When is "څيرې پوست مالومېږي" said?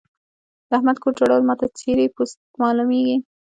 1.77-3.17